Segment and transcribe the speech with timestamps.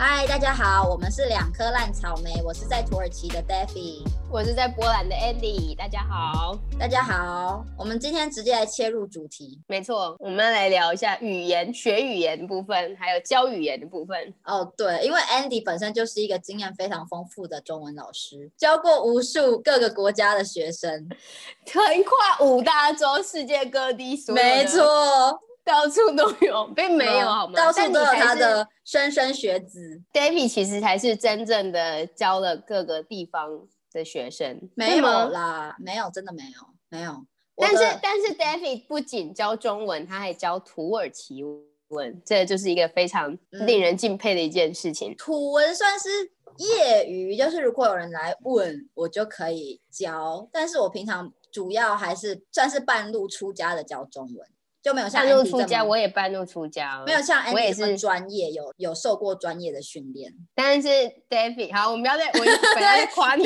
[0.00, 9.60] 嗨，大家好，我们是两颗烂草莓，我是在土耳其的 Daffy，我是在波兰的 Andy，大家好，大家好，我们今天直接来切入主题。
[9.66, 14.32] 没错，我们来聊一下语言学语言的部分，还有教语言的部分。
[14.44, 21.08] 哦，对，因为 Andy 本身就是一个经验非常丰富的中文老师，教过无数各个国家的学生，
[21.74, 25.42] 横跨五大洲，世界各地，没错。
[25.68, 27.52] 到处都有，并没有好吗？
[27.54, 30.02] 到处都有他的莘莘学子。
[30.14, 36.50] David 其实才是真正的教了各个地方的学生，没有啦，没有，真的没有，
[36.88, 37.26] 没有。
[37.54, 41.42] 但是但是 David 不仅教中文，他还教土耳其
[41.88, 45.14] 文，这就是一个非常令人敬佩的一件事情。
[45.18, 46.08] 土文算是
[46.56, 54.48] 业余，就是如果有人来问我就可以教，但是我平常主要还是算是半路出家的教中文。
[54.88, 60.32] 就没有像半路出家，我也半路出家，没有像我也是专业，有有受过专业的训练。
[60.54, 60.88] 但是
[61.28, 63.44] David，好，我们不要再我不要再夸你，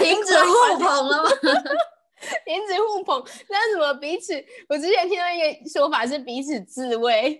[0.00, 1.30] 停止互捧了吗？
[2.46, 4.42] 停止互捧，那怎么彼此？
[4.70, 7.38] 我之前听到一个说法是彼此自慰，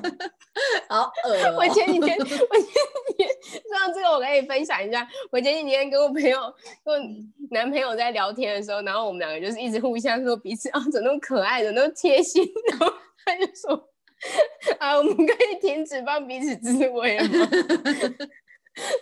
[0.90, 1.56] 好恶。
[1.56, 2.36] 我前几天，我前
[3.18, 5.06] 几天说到这个，我可以分享一下。
[5.30, 6.40] 我前几天跟我朋友、
[6.84, 7.08] 跟我
[7.50, 12.46] 男朋友在聊天的时候，然后我们两个就是一直互相说彼此啊，怎那么可爱，怎么那么贴心。
[12.70, 12.92] 然后
[13.24, 13.88] 他就说
[14.78, 17.48] 啊，我们可以停止帮彼此自慰了吗？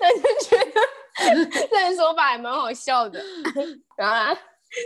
[0.01, 3.23] 他就觉得这个说法还蛮好笑的。
[3.97, 4.41] 然 后。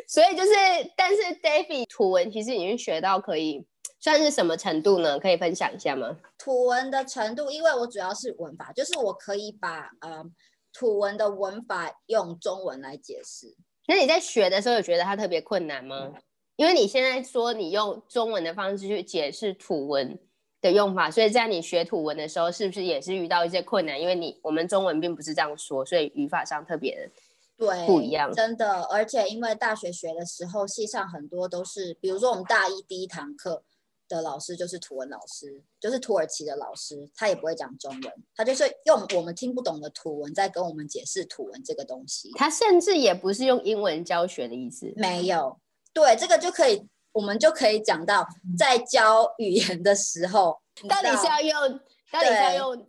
[0.06, 0.52] 所以就是，
[0.94, 3.64] 但是 David 图文其实已经学到可以
[4.00, 5.18] 算是什么程度呢？
[5.18, 6.16] 可以分享一下吗？
[6.38, 10.24] 图文的程度，因为我主要是文法，就是我可以把呃
[10.72, 13.54] 图文的文法用中文来解释。
[13.86, 16.14] 那你在学的时候有觉得它特别困难吗？
[16.56, 20.18] 因为你现在说你用中文的方式去解释图文
[20.60, 24.00] 的用法，所以在你学图文的时候，是不是也是遇到一些困难？
[24.00, 27.12] 因为你我们中文并不是这样说，所以语法上特别的。
[27.58, 33.62] 对，不一样，真的，而且因为大学学的时候，系上很多都是，比如说我们大一第一堂课
[34.10, 42.30] 的老师就是图文老师，就是土耳其的老师，他也不会讲中文，他就是用我们听不懂的图文在跟我们解释图文这个东西。
[42.34, 45.58] 他甚至也不是用英文教学的意思，没有。
[45.92, 48.26] 对，这个就可以，我们就可以讲到
[48.58, 51.80] 在教语言的时候，到底是要用，
[52.12, 52.86] 到底是要用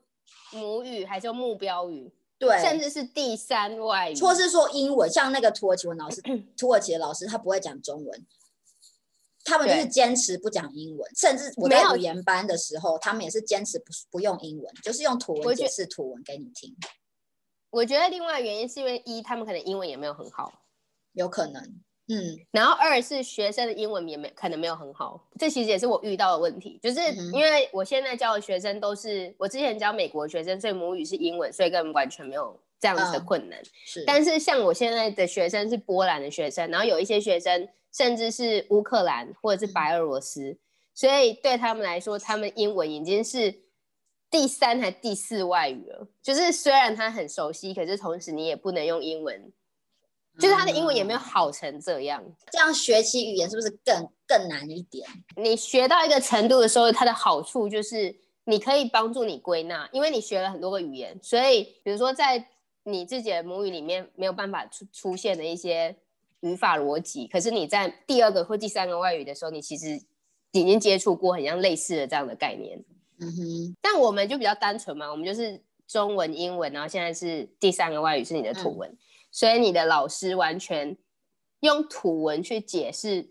[0.51, 2.11] 母语还是用目标语？
[2.37, 6.19] 对，甚至是第三外语，或是说英文，像那个土耳其文老师，
[6.57, 8.25] 土耳其的老师他不会讲中文，
[9.43, 11.11] 他们就是坚持不讲英文。
[11.15, 16.75] 甚至我在语言班的时候，他们也是坚持不不用英文，就是用图文解释图文给你听。
[17.69, 20.51] 我觉得另外原因是因为一，他们可能英文也没有很好，
[21.13, 21.61] 有可能。
[22.07, 26.99] 嗯，然后二是学生的英文也没可能没有很好，这其实也是我遇到的问题，就是
[27.31, 33.57] 因为我现在教的学生都是我之前教美国学生，所以母语是英文，所以根本完全没有这样子的困难。
[33.85, 40.57] 是，但是像我现在的学生是波兰的学生，然后有一些学生甚至是乌克兰或者是白俄罗斯，
[40.93, 43.53] 所以对他们来说，他们英文已经是
[44.29, 46.07] 第三还第四外语了。
[46.21, 49.51] 就是虽然他很熟悉，可是同时你也不能用英文。
[50.39, 55.05] 就是他的英文也没有好成这样，这样学习语言是不是更更难一点？
[55.35, 58.15] 你学到一个程度的时候，它的好处就是
[58.45, 62.47] 你可以帮助你归纳，因为你学了很多个语言，所以比如说在
[62.83, 65.93] 你自己的母语里面没有办法出出现的一些
[66.41, 69.99] 语法逻辑，可是你在第二个或第三个外语的时候，你其实
[70.51, 72.83] 已经接触过很像类似的这样的概念。
[73.19, 78.97] 嗯哼，但我们就比较单纯嘛，我们就是中文、英文，然后现在是第三个外语是你的土文。
[79.31, 80.97] 所以你的老师完全
[81.61, 83.29] 用土文去解释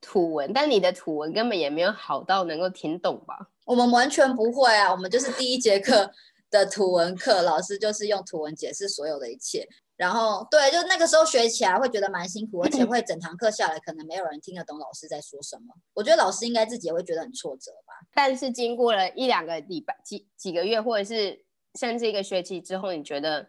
[0.00, 3.50] 土文，但你的土文根本也没有好到能够听懂吧？
[3.64, 4.92] 我们完全不会啊！
[4.92, 6.12] 我们就是第一节课
[6.50, 9.66] 的图文课，老师就是用图文解释所有的一切。
[10.00, 15.74] 然后，对，就那个时候学起来会觉得蛮辛苦，而且会整堂课下来可能没有人听得懂老师在说什么。
[15.92, 17.92] 我觉得老师应该自己也会觉得很挫折吧。
[18.14, 21.44] 但是经过了一两个礼拜、几几个月，或者是
[21.78, 23.46] 甚至一个学期之后，你觉得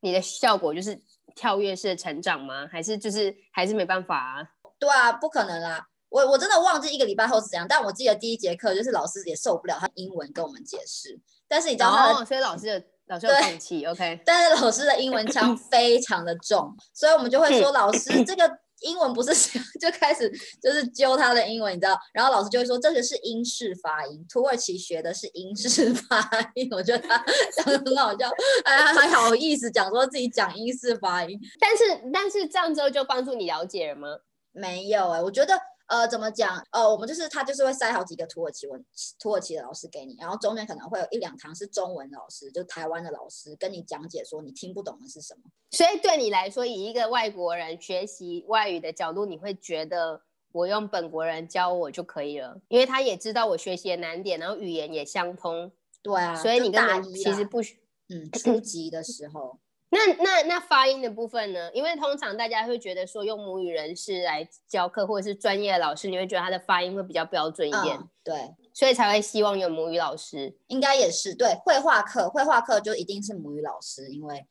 [0.00, 0.98] 你的效果就是？
[1.36, 2.68] 跳跃式的成长吗？
[2.70, 4.48] 还是就是还是没办法啊？
[4.78, 5.84] 对啊，不可能啦！
[6.08, 11.18] 我我真的忘记一个礼拜后是怎样，但我记得第一节课就是老师也受不了他英文跟我们解释，
[11.48, 12.24] 但是你知道吗？
[12.24, 14.20] 所以老师的老师放弃，OK。
[14.26, 18.50] 但是老师的英文腔 非常的重，所以我们就会说老师这个。
[18.80, 19.32] 英文不是
[19.80, 20.30] 就开始
[20.60, 21.98] 就是揪他的英文，你知道？
[22.12, 26.20] 然后老师就会说这个是英式发音，土耳其学的是英式发
[26.54, 26.68] 音。
[26.70, 27.16] 我觉得他
[27.56, 28.28] 讲的很好笑，
[28.64, 31.38] 哎，还好意思讲说自己讲英式发音。
[31.58, 34.08] 但是但是这样之后就帮助你了解了吗？
[34.52, 36.62] 没有哎，我觉得呃，怎么讲？
[36.70, 38.84] 呃，我们就是他就是会塞好几个土耳其文
[39.18, 45.42] 土耳其的老师给你，然后中间可能会有一两堂是中文老师，就台湾的老师跟你讲解说你听不懂的是什么。
[45.70, 50.22] 所以对你来说，以一个外国人学习外语的角度，你会觉得
[50.52, 55.70] 我用本国人教我就可以了，因为他也知道我学习的难点，然后语言也相通。
[56.02, 57.80] 对啊，所以你大一其实不需。
[58.10, 59.58] 嗯初级的时候，
[59.94, 61.70] 那那那发音的部分呢？
[61.72, 70.58] 因为通常大家会觉得说用母语人士来教课，或者是专业的老师，你会觉得他的发音会比较标准一点，嗯，对，所以才会希望有母语老师。
[70.66, 74.46] 应该也是对绘画课，绘画课就一定是母语老师，因为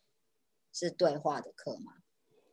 [0.72, 1.92] 是对话的课嘛。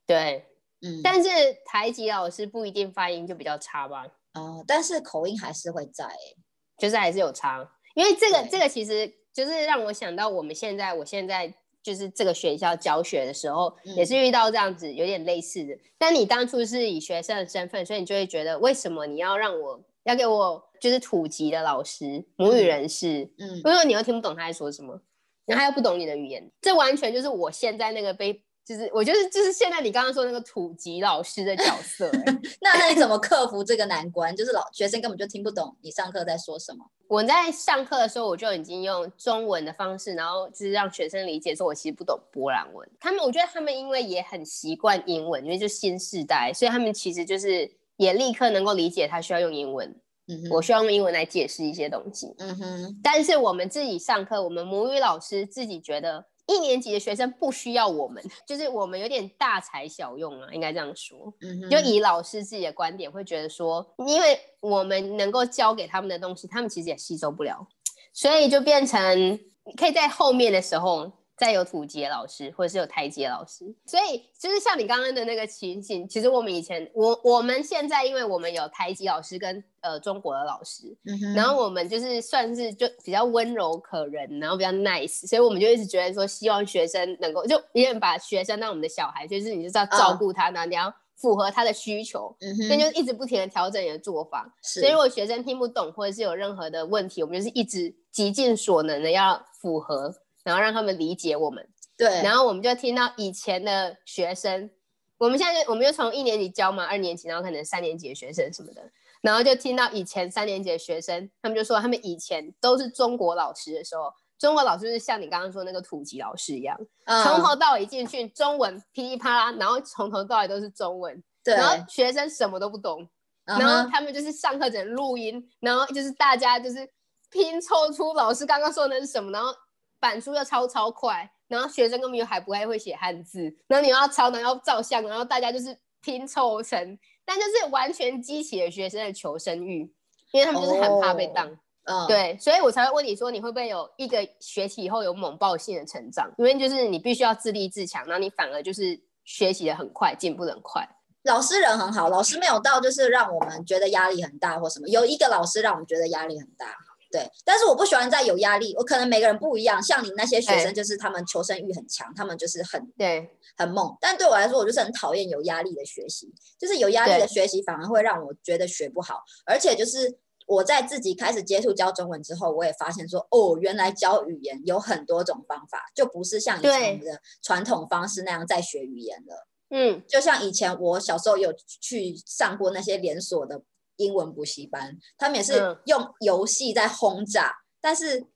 [0.04, 0.46] 对，
[0.82, 1.28] 嗯，但是
[1.64, 6.36] 台籍老师不一定发音就比较差吧，呃，但是口音还是会在、欸，
[6.76, 7.70] 就是还是有差。
[7.94, 15.76] 因为这个这个其实就是让我想到我们现在，我现在就是这个学校教学的时候，嗯也是遇到这样子有点类似的。
[15.98, 25.00] 但你当初是以学生的身份，所以你就会觉得，为什么你要让我要给我就是土籍的老师、母语人士，嗯因为你又听不懂他在说什么，
[25.46, 28.42] 然后他又不懂你的语言，这完全就是我现在那个被。
[28.64, 34.34] 就是我就是就是现在你刚刚说那个土籍老师的角色、 欸那那你怎么克服这个难关？
[34.36, 36.84] 就是老学生根本就听不懂你上课在说什么。
[37.08, 42.88] 我在上课的时候，我就已经用中文的方式，然后就是让学生理解说，我其实不懂波兰文。
[43.00, 49.88] 他们，我觉得他们因为也很习惯英文，因为就新世代，所以他们其实就是也立刻能够理解他需要用英文，
[50.28, 52.32] 嗯哼，我需要用英文来解释一些东西。
[52.38, 61.32] 嗯哼，但是我们自己上课，我们母语老师自己觉得一年级的学生不需要我们，就是我们有点大材小用啊，应该这样说。
[61.40, 67.68] 嗯哼，就以老师自己的观点，会觉得说，因为我们能够教给他们的东西，他们其实也吸收不了，
[68.12, 69.38] 所以就变成
[69.76, 73.64] 可以在后面的时候再有土杰老师，或者是有台籍老师。
[73.86, 94.54] 所以就是像你刚刚的那个情形，其实我们以前，我我们现在，因为我们有台籍老师跟呃中国的老师，嗯，然后我们就是算是就比较温柔可人，然后比较 nice，所以我们就一直觉得说，希望学生能够就有点把学生当我们的小孩，就是你就是要照顾他，然后你要符合他的需求，嗯所以，就一直不停的调整你的做法。
[94.60, 100.14] 所以如果学生听不懂或者是有任何的问题，我们就是一直极尽所能的要符合，
[100.44, 101.68] 然后让他们理解我们。
[101.96, 104.70] 对，然后我们就听到以前的学生，
[105.18, 108.82] 我们现在就我们就从一年级教嘛，二年级，然后可能三年级的学生什么的，
[109.20, 123.06] 然后就听到以前三年级的学生，他们就说他们以前都是中国老师的时候，中国老师就是像你刚刚说那个土籍老师一样，嗯从头到尾进去中文噼里啪啦，然后从头到尾都是中文，对，然后学生什么都不懂，
[123.44, 126.90] 嗯然后他们就是上课只能录音，然后就是大家就是
[127.30, 129.54] 拼凑出老师刚刚说的那是什么，然后
[130.00, 139.92] 板书要抄超快，然后学生根本就还不太会写汉字，然后你要抄，然后要照相，然后大家就是拼凑成，但就是完全激起了学生的求生欲，
[140.32, 141.48] 因为他们就是很怕被当。
[141.84, 146.30] 嗯，对，所以我才会问你说，你会不会有一个学期以后有猛爆性的成长？
[146.36, 150.86] 因为就是你必须要自立自强，然后你反而就是学习的很快，进步的很快。
[151.24, 154.88] 老师人很好，老师没有到就是让我们觉得压力很大或什么。
[154.88, 156.66] 有一个老师让我们觉得压力很大，
[157.10, 157.30] 对。
[157.44, 159.82] 但是我不喜欢在有压力，我可能每个人不一样。
[159.82, 163.96] 像你那些学生，就是他们求生欲很强，他们就是很对，很猛。
[164.00, 170.18] 但对我来说，我就是很讨厌有压力的学习，就是有压力的学习反而会让我觉得学不好，而且就是。
[170.46, 179.46] 我在自己开始接触教中文之后，我也发现说，哦，原来教语言有很多种方法，就不是像以前的传统方式那样在学语言了。
[179.68, 183.62] 嗯，就像以前我小时候有去上过那些连锁的
[184.00, 188.26] 英文补习班，他们也是嗯用游戏在轰炸，但是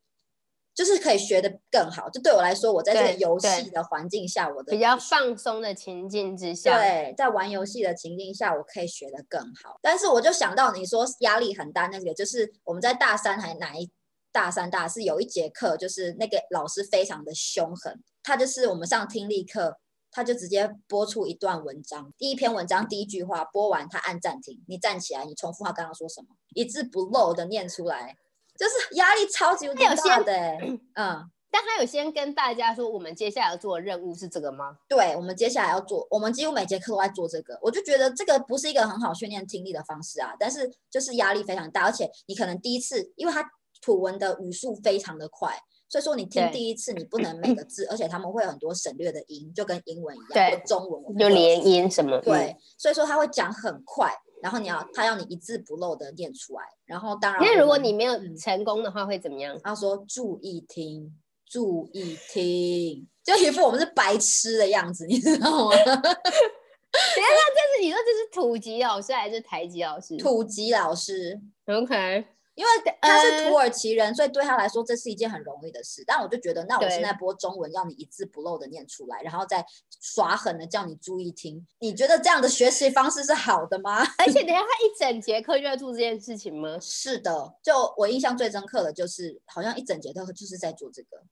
[0.75, 2.11] 就是可以学的更好。
[2.11, 9.78] 就对我来说，我在这个游戏的环境下，我的比较放松的情境之下，对，在玩游戏的情境下，我可以学的更好。
[9.80, 13.90] 但是我就想到你说压力很大，那个就是我们在大三还哪一
[14.33, 19.78] 大三大四有一节课，就是那个老师非常的凶狠，他就是我们上听力课。
[20.14, 28.16] 他就直接播出一段文章，第一篇文章第一句话播完，他按暂停，你站起来，你重复他刚刚说什么，一字不漏的念出来，
[28.56, 30.59] 就是压力超级有大的欸、
[30.94, 34.78] 嗯，但他有先跟大家说，我们接下来要做的任务是这个吗？
[34.88, 43.44] 对，我们接下来要做，我们几乎每节课都在做这个，我就觉得这个不是一个很好训练听力的方式啊，但是就是压力非常大，而且你可能第一次，因为他
[43.83, 45.59] 土文的语速非常的快，
[45.95, 52.19] 所以说你听第一次你不能每个字，而且他们会有很多省略的音，就跟英文一样，中文就连音什么？
[52.21, 57.47] 对，所以说他会讲很快，然后你要他要你一字不漏的念出来，然后当然嗯。
[57.47, 59.57] 那如果你没有嗯成功的话，会怎么样？
[59.63, 61.17] 他说注意听，
[61.49, 65.77] 注意听，就一副我们是白痴的样子，你知道吗？
[65.79, 70.17] 因这是你说这是土籍老师还是台籍老师？
[70.17, 72.25] 土籍老师，OK，
[72.55, 72.71] 因为
[73.01, 76.05] 他是呃土耳其人，所以对他来说这是一件很容易的事。
[76.07, 79.65] 但我就觉得，那我现在播中文，要你一字不漏的念出来，然后再
[80.01, 84.05] 耍狠的叫你注意听，你觉得这样的学习方式是好的吗？
[84.19, 86.79] 而且等下他一整节课就在做这件事情吗？
[86.81, 91.23] 是的，就我印象最深刻的就是，好像一整节课就是在做这个。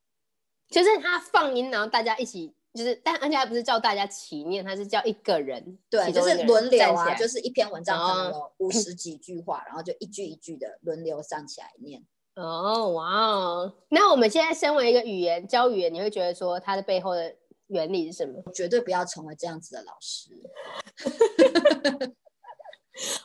[0.68, 12.02] 就是他放音，然后大家一起，就是但而且还不是叫大家齐念，他是叫一个人，对，就是轮流啊，就是一篇文章可能哦有 五十几句话，然后就一句一句的轮流站起来念。
[12.34, 13.74] 哦，哇哦！
[13.90, 17.34] 那我们现在身为一个语言教语言，你会觉得说它的背后的
[17.66, 18.42] 原理是什么？
[18.54, 20.30] 绝对不要成为这样子的老师。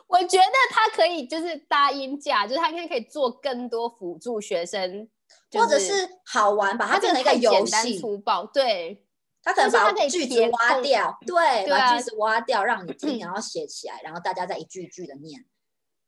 [0.08, 5.08] 我觉得他可以就是搭音架，就是他应该可以做更多辅助学生，
[5.50, 5.92] 就或者是
[6.26, 8.00] 好玩，把它他变成一个游戏。
[8.00, 9.06] 粗暴，对，
[9.44, 15.46] 他可能把句子挖掉，对，对啊把句子挖掉，让你听， 然后写起来，然后大家再一句一句的念，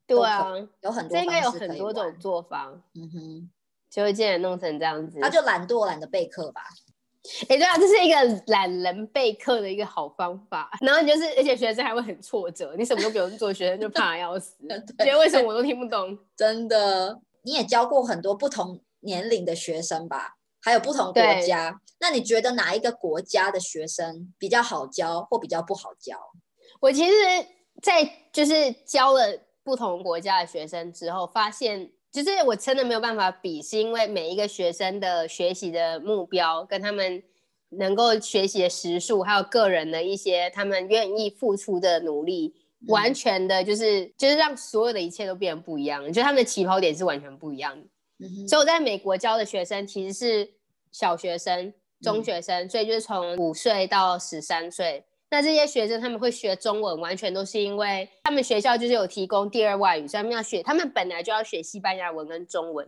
[0.05, 3.49] 对啊，有很多这应该有很多种玩做法，嗯哼，
[3.89, 5.19] 就会竟然弄成这样子。
[5.21, 6.61] 他就懒惰懒得备课吧。
[7.49, 10.71] 哎、对啊，这是一个懒人备课的一个好方法。
[10.81, 16.17] 然后你就是，而且学生还会很挫折，你什么都不用做，学生就 怕要死，对觉得为什么我都听不懂。
[16.35, 20.37] 真的，你也教过很多不同年龄的学生吧？
[20.61, 26.17] 还有不同国家，那你觉得哪一个国家的学生比较好教，或比较不好教？
[26.81, 27.13] 我其实，
[27.81, 37.21] 在就是教了不同国家的学生之后，发现就是我真的没有办法比，是因为每一个学生的学习的目标跟他们
[37.69, 42.55] 能够学习的时数，还有个人的一些他们愿意付出的努力，
[42.87, 47.87] 完全的就是就是让所有的一切都变得不一样了，就他们的起跑点是完全不一样的。
[48.19, 50.51] 嗯，所以我在美国教的学生其实是
[50.91, 55.03] 小学生、中学生，所以就是从五岁到十三岁。
[55.31, 62.87] 那这些学生他们会学中文，完全都是因为他们学校就是有提供第二外语，所以他们要学，他们本来就要学西班牙文跟中文。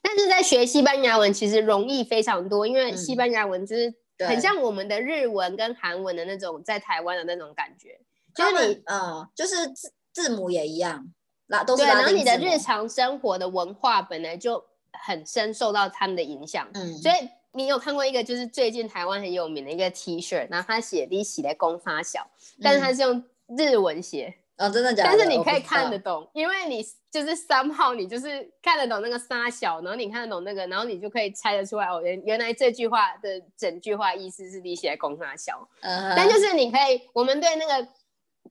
[0.00, 2.96] 但是在学西班牙文其实容易非常多，因为嗯。
[2.96, 8.00] 西班牙文就是很像我们的日文跟韩文的那种在台湾的那种感觉，
[8.34, 11.12] 就是你他们嗯，就是字字母也一样，
[11.48, 17.14] 拉都是对，然后你的日常生活的文化本来就很深受到他们的影响，嗯，所以
[17.52, 22.26] 你有看过一个就是最近台湾很有名的一个 T 恤，然后他写“你写的公发小”，
[22.62, 23.22] 但是他是用
[23.56, 25.10] 日文写，哦，真的假的？
[25.10, 37.88] 但是你可以看得懂，因为你就是三号，你就是看得懂那个沙小，然后你看得懂那个，然后你就可以猜得出来哦，原原来这句话的整句话意思是你写的公发小，嗯哼，但就是你可以，我们对那个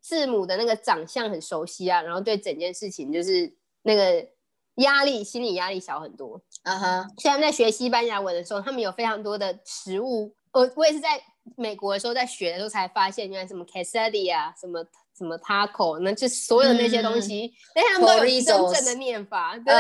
[0.04, 3.50] 字母的那个长相很熟悉啊，然后对整件事情就是
[3.84, 4.28] 那个
[4.76, 6.42] 压力，心理压力小很多。
[6.64, 11.22] 嗯哼，虽然在学西班牙文的时候，他们有非常多的食物，我我也是在
[11.56, 14.86] 美国的时候在学的时候才发现，原来什么 quesadilla 什么
[15.18, 19.74] 什么 taco，那就所有的那些东西，但、他们都有真正的念法，对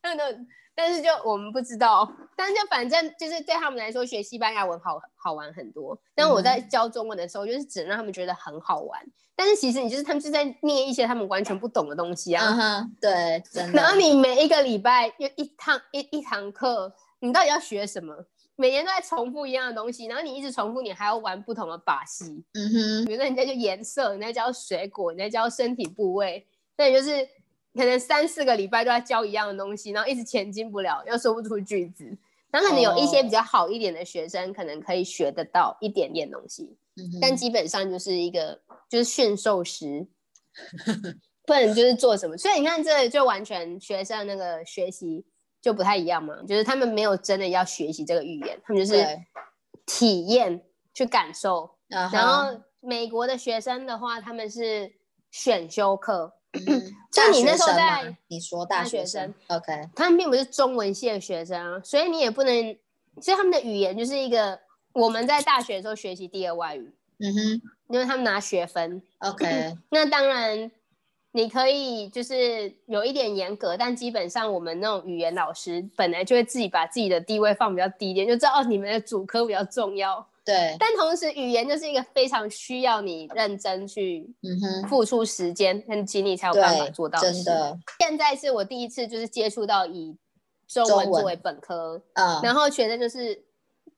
[0.00, 0.24] 他们都。
[0.74, 5.98] 但是就我们不知道，但是就反正就是对他们来说，学西班牙文好好玩很多。
[6.14, 9.00] 但我在教中文的时候，就是只能让他们觉得很好玩。
[9.34, 12.46] 但是其实你就是他们就在念一些他们完全不懂的东西啊。
[12.48, 13.80] 嗯哼，对，真的。
[13.80, 18.26] 然后你每一个礼拜就一堂一一堂课，你到底要学什么？
[18.54, 22.44] 每年都在重复一样的东西，然后你一直重复，你还要玩不同的把戏。
[22.52, 27.26] 嗯哼，比如说人家就颜色，人家教水果，人家教身体部位，那你就是
[27.74, 32.16] 可能三四个礼拜都在教一样的东西，然后一直前进不了，又说不出句子。
[32.50, 38.60] 然后可能有一些比较好一点的学生，可能可以学得到一点点东西，嗯但基本上就是一个
[38.90, 40.06] 就是驯兽师，
[41.46, 42.36] 不能就是做什么。
[42.36, 45.24] 所以你看，这就完全学生那个学习
[45.62, 49.02] 就不太一样嘛，就是他们没有真的要学习这个语言，他们就是
[49.86, 50.62] 体验
[50.92, 51.70] 去感受。
[51.88, 54.92] 然后美国的学生的话，他们是
[55.30, 56.34] 选修课，
[57.10, 62.76] 就你那时候在你说大大学学生，OK，他们并不是中文系的学生啊，所以你也不能，
[63.20, 64.58] 所以他们的语言就是一个
[64.92, 69.02] 我们在大学的时候学习第二外语，嗯哼因为他们拿学分。
[69.18, 70.70] ，OK， 那当然，
[71.32, 80.26] 你可以就是有一点严格，但基本上我们那种语言老师本来就会自己把自己的地位放比较低一点，就知道哦，你们的主科比较重要。
[80.44, 87.20] 对，但同时，语言就是一个非常需要你认真去嗯哼，付出时间跟精力才有办法做到。
[87.20, 87.44] 真。
[87.44, 90.16] 的，现在是我第一次就是接触到以
[90.66, 93.44] 中中文文作为本科，嗯，然后学生就是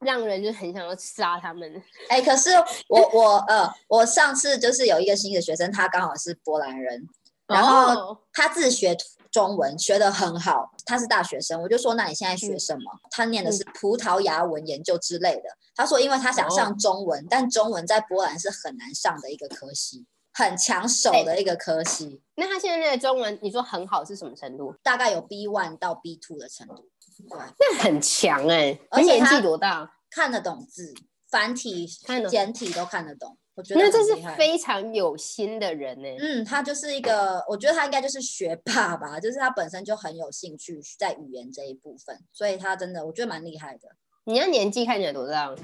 [0.00, 1.82] 让人就很想要杀他们。
[2.10, 2.50] 哎，可是
[2.88, 7.08] 我我呃，我上次就是有一个新的学生，他刚好是波兰人，
[7.46, 8.94] 然后哦他自学
[9.34, 12.84] 中文学得很好，他是大学生，我就说那你现在学嗯什么？
[13.10, 15.48] 他念的是葡萄牙文研究之类的。
[15.74, 24.72] 他说因为他想上中文，但中文在波兰是很难上的一个科系，很抢手的一个科系，那他现在的中文，你说很好是什么程度？
[24.84, 26.88] 大概有 B one 到 B two 的程度。
[27.28, 29.90] 对，那很强哎、而且他纪多大？
[30.10, 30.94] 看得懂字，
[31.28, 31.88] 繁体、
[32.30, 33.36] 简体都看得懂。
[33.56, 43.88] 我觉得那这是非常有心的人呢、嗯，他就是一个，我觉得他应该就是学霸吧，就是他本身就很有兴趣在语言这一部分，所以他真的我觉得蛮厉害的。
[44.24, 45.54] 你那年纪看起来多大？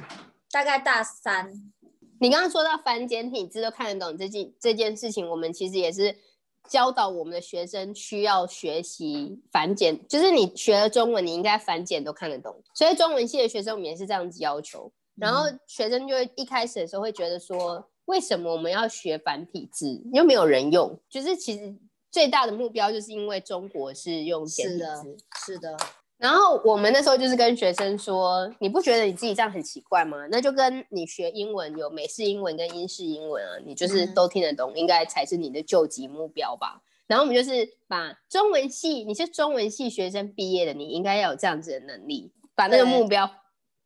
[0.52, 1.52] 大概大三，
[2.20, 6.16] 你刚刚说到繁简体字都看得懂这件这件事情，我们其实也是
[6.68, 12.62] 教导我们的学生需要学习繁简，就是你学了中文，你应该繁简都看得懂。
[12.74, 14.92] 所以中文系的学生我们也是这样子要求。
[15.16, 20.02] 然后嗯学生就会一开始的时候会觉得说，为什么我们要学繁体字？
[20.12, 20.98] 又没有人用。
[21.08, 21.74] 就是其实
[22.10, 25.16] 最大的目标就是因为中国是用简体是的字。
[25.44, 25.76] 是的，
[26.16, 30.26] 然后我们那时候就是跟学生说，你不觉得你自己这样很奇怪吗？
[30.30, 36.82] 那就跟你学英文有美式英文跟英式英文啊，你就是嗯都听得懂，应该才是你的救急目标吧。
[37.06, 43.28] 然后我们就是把中文系，你是中文系学生毕业的，你应该要有这样子的能力，把那个目标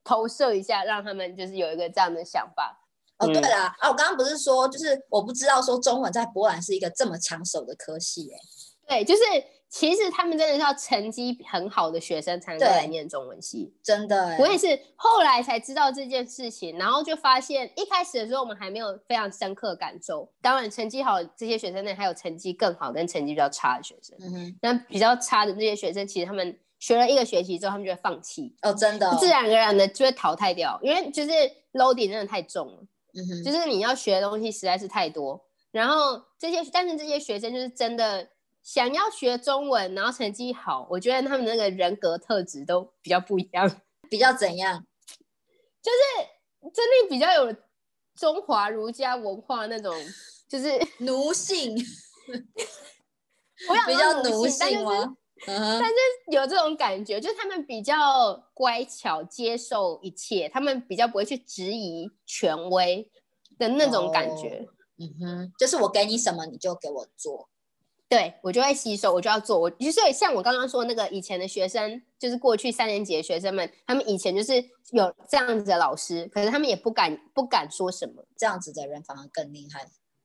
[0.04, 2.80] 投射一下，让他们就是有一个这样的想法。
[3.18, 8.28] 哦，对嗯啦，啊，我刚刚不是说，就是我不知道说中文在波兰是一个这么抢手的科系，
[8.88, 9.22] 哎，对，就是
[9.68, 13.72] 其实他们真的是要成绩很好的学生才能够来念中文系。
[13.84, 20.28] 真的哎，我也是后来才知道这件事情，然后就发现一开始的时候我们还没有非常深刻感受。
[20.42, 24.16] 当然，成绩好这些学生呢，还有成绩更好跟成绩比较差的学生。
[24.20, 31.30] 嗯哼，那比较差的这些学生，其实他们学了一个学期之后，他们就会放弃，哦，真的哦，自然而然的就会淘汰掉，因为就是
[31.72, 35.42] loading 真的太重了，嗯哼，就是你要学的东西实在是太多。
[35.70, 38.28] 然后这些，但是这些学生就是真的
[38.62, 43.80] 想要学中文，然后成绩好，我觉得他们那个人格特质都比较不一样。
[44.10, 44.84] 比较怎样？
[45.80, 47.56] 就是真的比较有
[48.14, 49.94] 中华儒家文化那种，
[50.46, 51.74] 就是奴性，
[53.70, 54.84] 我想比较奴性
[55.46, 63.10] 但就是有这种感觉，就是他们比较乖巧，接受一切，他们比较不会去质疑权威
[63.58, 64.66] 的那种感觉。
[64.96, 67.48] 嗯哼，就是我给你什么你就给我做，
[68.08, 69.58] 对我就会吸收，我就要做。
[69.58, 74.54] 我就是像我刚刚说那个以前的学生，就是过去三年级的学生们，他们以前就是
[74.92, 78.24] 有这样子的老师，可是他们也不敢不敢说什么。
[78.36, 79.84] 这样子的人反而更厉害。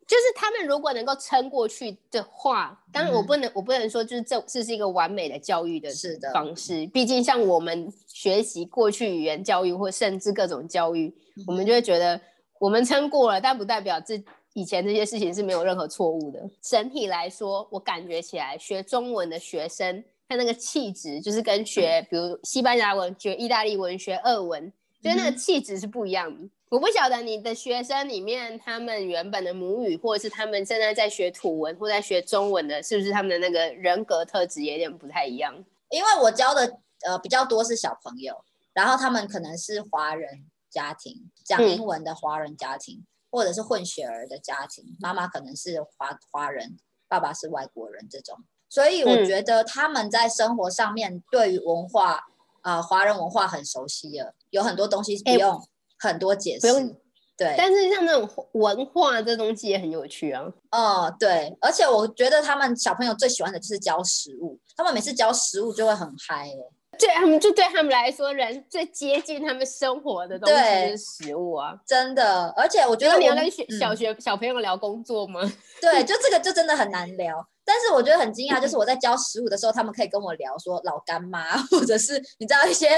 [0.10, 6.88] 就是他们如果能够撑过去的话，当然我嗯不能，我不能说就是这这是一个完美的教育的是的方式。
[6.88, 11.14] 毕竟像我们学习过去语言教育或甚至各种教育，
[11.46, 12.20] 我们就会觉得
[12.60, 14.20] 我们撑过了，但不代表这
[14.54, 16.42] 以前这些事情是没有任何错误的。
[16.60, 26.50] 整体来说，我感觉起来学中文的学生，他那个气质就是跟学比如西班牙文、学意大利文、学俄文，就是那个气质是不一样的。
[26.70, 35.66] 我不晓得你的学生里面，他们原本的母语，或者是他们现在在学土文或在学中文的，是不是他们的那个人格特质有点不太一样？
[35.90, 48.38] 因为我教的呃比较多是小朋友，然后他们可能是华人家庭，讲嗯英文的华人家庭，或者是混血儿的家庭，妈妈可能是华华人，爸爸是外国人这种，
[48.70, 52.24] 所以我嗯觉得他们在生活上面对于文化啊、
[52.64, 55.62] 呃华人文化很熟悉了，有很多东西不哎用
[56.00, 56.96] 很多解释，不用
[57.38, 60.44] 对，但是像那种文化这东西也很有趣啊。
[60.72, 66.56] 哦，对，而且我觉得他们小朋友最喜欢的就是教食物，他们每次教食物就会很嗨耶。
[66.98, 70.56] 对他们，就对他们来说，人最接近他们生活的东西
[70.90, 71.74] 是食物啊。
[71.88, 75.40] 真的，而且我觉得你要跟学嗯小学小朋友聊工作吗？
[75.80, 77.48] 对，就这个就真的很难聊。
[77.72, 82.90] 但是我觉得很惊讶，就是我在教食物的时候，他们可以跟我聊说老干妈， 或者是你知道一些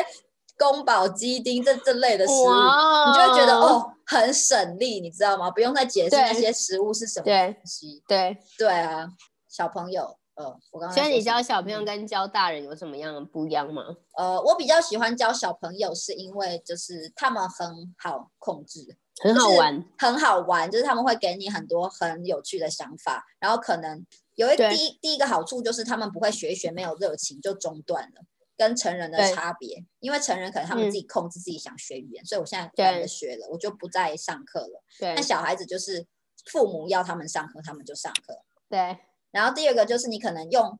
[0.58, 5.52] 宫保鸡丁这这类的食物，你就会觉得，哦很省力，你知道吗？
[5.52, 8.02] 不用再解释那些食物是什么东西。
[8.08, 9.10] 对，对啊，
[9.50, 13.84] 小朋友，呃，我刚刚所以你教小朋友跟教大人有什么样的不一样吗？
[14.18, 24.06] 呃，我比较喜欢教小朋友，是因为就是他们很好控制，很好玩，很好玩，就是他们会给你很多很有趣的想法，然后可能
[24.36, 28.22] 有一对第一第一个好处就是他们不会学一学没有热情就中断了，
[28.58, 34.84] 跟成人的差别，因为成人可能他们嗯自己控制自己想学语言，所以我现在对懒得学了，我就不再上课了。
[35.00, 36.06] 对那小孩子就是
[36.46, 38.42] 父母要他们上课，他们就上课。
[38.70, 38.98] 对
[39.32, 40.80] 然后第二个就是你可能用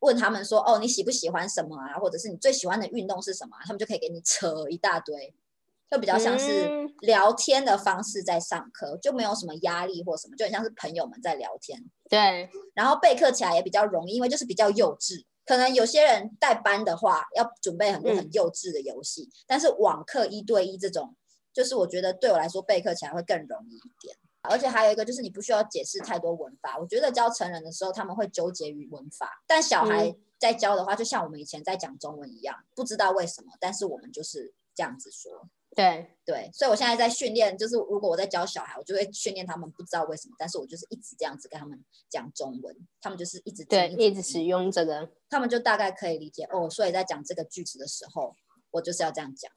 [0.00, 5.32] 问他们说，哦，你喜不喜欢什么啊，或者是你最喜欢的运动是什么、啊，他们就可以给你扯一大堆，
[5.92, 11.78] 就比较像是嗯聊天的方式在上课，就没有什么压力或什么，就很像是朋友们在聊天。
[12.08, 21.14] 对然后备课起来也比较容易，因为就是比较幼稚，可能有些人带班的话，要准备很多嗯很幼稚的游戏，但是网课一对一这种，
[21.52, 24.16] 就是我觉得对我来说备课起来会更容易一点。
[24.48, 35.48] 而且还有一个就是你不需要解释太多文法，我觉得教成人的时候他们会纠结于文法，但小孩嗯在教的话，就像我们以前在讲中文一样，不知道为什么，但是我们就是这样子说。
[35.74, 46.68] 对，对，所以我现在在训练，就是如果我在教小孩，我就会训练他们不知道为什么，但是我就是一直这样子跟他们讲中文，他们就是一直对，一直使用这个，他们就大概可以理解哦。
[46.68, 48.36] 所以在讲这个句子的时候，
[48.70, 49.50] 我就是要这样讲，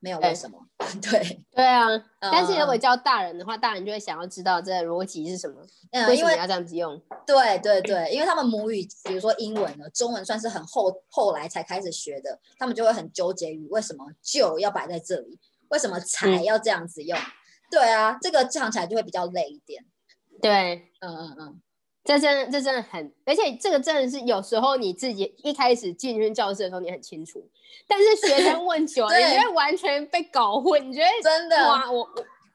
[0.00, 0.58] 没有为什么。
[1.02, 1.86] 对，对啊。
[2.20, 5.60] 但是如果嗯教大人的话，大人就会想要知道这个逻辑是什么，
[5.92, 7.00] 嗯，因为为什么要这样子用？
[7.26, 17.18] 对对对，因为他们母语，比如说英文呢，中文算是很后后来才开始学的，他们就会很纠结于为什么就要摆在这里，为什么才嗯要这样子用。
[17.70, 19.84] 对啊，这个唱起来就会比较累一点。
[20.40, 21.60] 对，嗯嗯嗯，
[22.08, 27.46] 这真的这真的很，而且这个真的是有时候你自己一开始进去教室的时候你很清楚，
[27.86, 31.56] 但是学生问久了， 你就会完全被搞混，你觉得真的。
[31.68, 31.98] 哇，我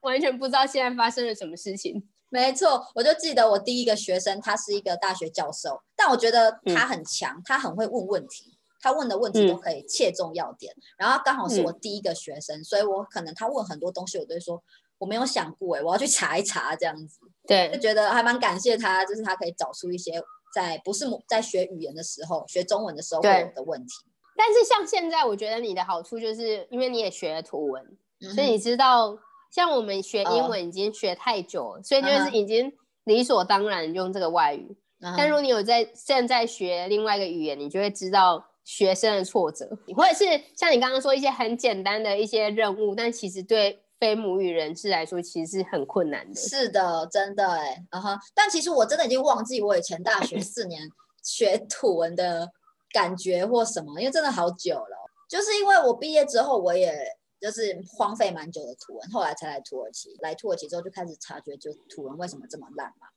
[0.01, 2.03] 我完全不知道现在发生了什么事情。
[2.29, 10.73] 没错，我就记得我第一个学生，他是一个大学教授，但我觉得嗯他很强，他很会问问题，他问的问题都可以切中要点。
[10.97, 14.63] 然后刚好是我嗯第一个学生，所以我可能他问很多东西，我都会说
[14.97, 17.67] 我没有想过，哎，我要去查一查这样子，对。
[17.67, 20.13] 就对，觉得还蛮感谢他，就是他可以找出一些
[20.53, 23.93] 在不是母在学语言的时候，学中文的时候有的问题。
[24.35, 27.83] 但是像现在，我觉得你的好处就是因为你也学了图文，
[28.21, 29.17] 嗯所以你知道，
[29.51, 34.75] 像我们学英哦文已经学太久了，所以就是已经理所当然用这个外语。
[35.01, 40.23] 嗯但如果你有在现在学另外一个语言，你就会知道学生的挫折，或者是
[40.55, 46.35] 像你刚刚说一些很简单的一些任务，但其实对非母语人士来说，其实是很困难的。
[46.35, 48.19] 是的，真的哎，嗯哼。
[48.35, 50.81] 但其实我真的已经忘记我以前大学四年
[51.23, 52.51] 学土文的
[52.91, 55.09] 感觉或什么，因为真的好久了。
[55.29, 56.93] 就是因为我毕业之后，我也
[57.39, 60.13] 就是荒废蛮久的土文，后来才来土耳其。
[60.19, 63.07] 来土耳其之后就开始察觉，就土文为什么这么烂嘛，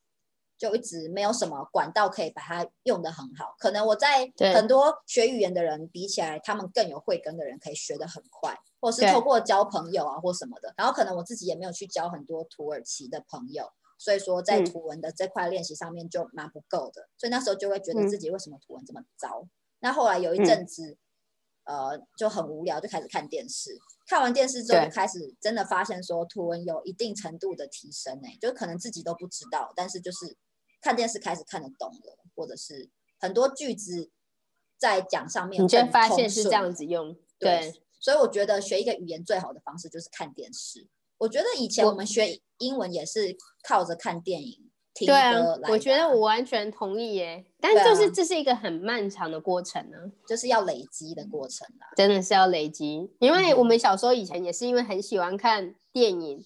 [0.58, 3.54] 就一直没有什么管道可以把它用得很好。
[3.58, 10.72] 可能我在很多学语言的人比起来，他们更有慧根的人可以学得很快，或是透过交朋友啊或什么的。
[10.76, 17.08] 然后可能我自己也没有去交很多土耳其的朋友，所以说在嗯图文的这块练习上面就蛮不够的。
[17.16, 19.46] 所以那时候就会觉得嗯自己为什么图文这么糟。
[19.80, 20.96] 那后来有一阵子，
[21.64, 23.78] 呃，就很无聊，就开始看电视。
[24.08, 30.36] 看完电视之后，就开始真的发现说图文有一定程度的提升诶、就可能自己都不知道，但是就是
[30.86, 34.08] 看电视开始看得懂了，或者是很多句子
[34.78, 40.86] 在讲上面你就发现是这样子用，对对，所以我觉得学一个语言最好的方式就是看电视。
[41.18, 47.44] 我觉得以前我我们学英文也是靠着看电影、听对啊歌来，我觉得我完全同意耶。
[47.58, 49.96] 但就是这是一个很漫长的过程呢、
[50.28, 51.88] 就是要累积的过程啦。
[51.96, 53.10] 真的是要累积。
[53.18, 56.44] 因为嗯我们小时候以前也是因为很喜欢看电影，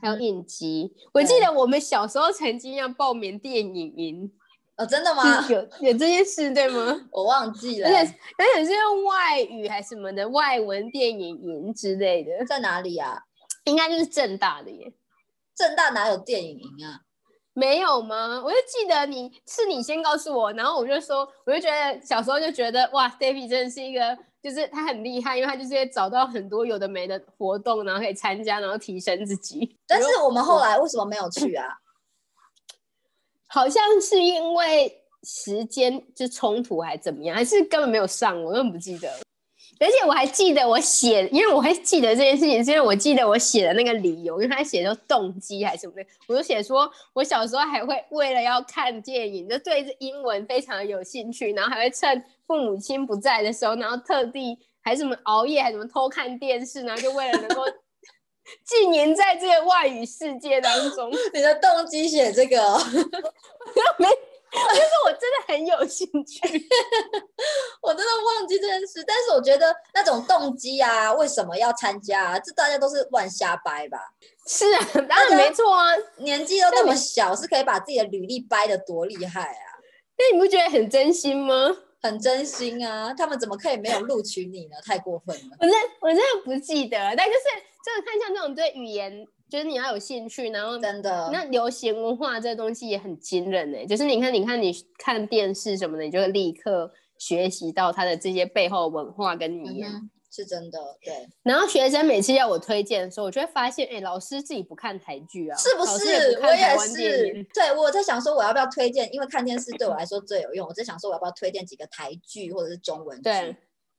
[0.00, 0.92] 还有嗯影集。
[1.12, 4.32] 我记得我们小时候曾经要报名电影营，
[4.76, 5.46] 哦，真的吗？
[5.48, 7.00] 有有这件事对吗？
[7.12, 13.22] 我忘记了而，且而且是用外语还是什么的外文电影营之类的，在哪里啊？
[13.64, 14.92] 应该就是正大的耶。
[15.54, 17.02] 正大哪有电影营啊？
[17.60, 18.40] 没有吗？
[18.42, 29.76] 我就记得你是你先告诉我，然后我就说，我就觉得小时候就觉得哇，David 真的是一个，就是他很厉害，因为他就是会找到很多有的没的活动，然后可以参加，然后提升自己。
[29.86, 31.66] 但是我们后来为什么没有去啊？
[33.46, 39.12] 好像是因为时间就冲突还怎么样，还是根本没有上，我根本不记得。
[39.80, 57.64] 而且我还记得我写，因为我会记得这件事情，是因为我记得我写的那个理由，因为他写的动机还是什么的，我就写说我小时候还会为了要看电影，就对这英文非常有兴趣，然后还会趁父母亲不在的时候，然后特地还什么熬夜，还什么偷看电视，然后就为了能够
[58.66, 61.10] 浸淫在这个外语世界当中。
[61.32, 62.78] 你的动机写这个、哦，
[63.96, 64.06] 没，
[64.52, 66.40] 就是我真的很有兴趣。
[67.82, 69.02] 我真的忘记这件事。
[69.06, 72.38] 但是我觉得那种动机啊，为什么要参加、啊？
[72.38, 73.98] 这大家都是乱瞎掰吧？
[74.46, 75.90] 是啊，当然没错啊。
[76.18, 79.78] 年纪都那么小，是可以把自己的履历掰得多厉害啊！
[80.18, 81.76] 那你不觉得很真心吗？
[82.02, 84.76] 很真心啊，他们怎么可以没有录取你呢？
[84.84, 85.56] 太过分了。
[85.60, 87.44] 我真我真的不记得了，但就是
[87.84, 99.90] 真的看像这种对语言，就是你要有兴趣，然后真的，那流行文化这东西也很惊人呢、就是你看，你看你看电视什么的，你就会立刻学习到它的这些背后文化跟语言。
[99.90, 106.36] 嗯是真的，对，然后学生每次要我推荐的时候，我就会发现，哎，老师自己不看台剧啊，是不是？
[106.36, 113.56] 不我也是影。，对我在想说我要不要推荐，因为看电视对我来说最有用，我在想说我要不要推荐几个台剧或者是中文剧对，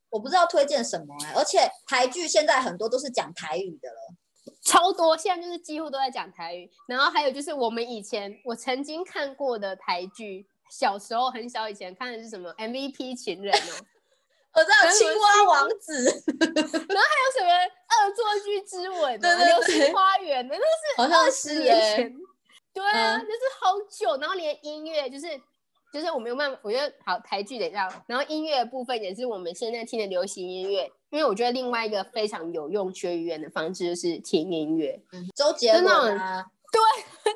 [0.10, 4.16] 我不知道推荐什么哎、而且台剧现在很多都是讲台语的了，
[4.64, 6.70] 超多，现在就是几乎都在讲台语。
[6.88, 13.74] 然后还有就是我们以前我曾经看过的台剧，小时候很小以前看的是什么 MVP 情人哦，
[14.54, 16.04] 我知道青蛙王子
[16.38, 17.50] 然后还有什么
[17.92, 22.16] 恶作剧之吻、啊、对对流对星花园的，那好像二十是前。
[22.74, 25.28] 对啊，嗯就是好久，然后连音乐就是
[25.92, 36.46] 就是我没有办法，我觉得好台剧等一下，然后音乐的部分也是我们现在听的流行音乐，因为我觉得另外一个非常有用学语言的方式就是听音乐，嗯周杰伦啊，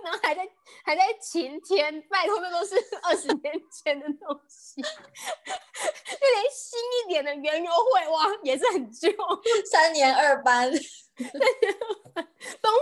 [0.03, 0.47] 然后还在
[0.85, 9.09] 还在晴天，拜托那都是二十年前的东西，就连新一点的园游会哇也是很旧，
[9.69, 10.77] 三年二班， 东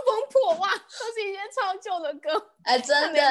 [0.05, 2.51] 风破哇都是一些超旧的歌。
[2.63, 3.21] 哎，真的